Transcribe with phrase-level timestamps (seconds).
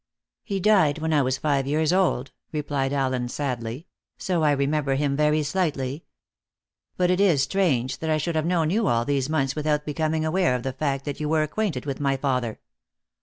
[0.43, 3.85] "He died when I was five years old," replied Allen sadly,
[4.17, 6.05] "so I remember him very slightly.
[6.97, 10.25] But it is strange that I should have known you all these months without becoming
[10.25, 12.59] aware of the fact that you were acquainted with my father."